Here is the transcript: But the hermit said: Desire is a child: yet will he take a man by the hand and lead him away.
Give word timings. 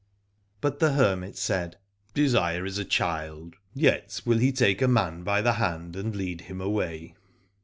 But 0.61 0.79
the 0.79 0.93
hermit 0.93 1.37
said: 1.37 1.77
Desire 2.15 2.65
is 2.65 2.79
a 2.79 2.83
child: 2.85 3.57
yet 3.75 4.19
will 4.25 4.39
he 4.39 4.51
take 4.51 4.81
a 4.81 4.87
man 4.87 5.21
by 5.21 5.43
the 5.43 5.53
hand 5.61 5.95
and 5.95 6.15
lead 6.15 6.41
him 6.41 6.59
away. 6.59 7.13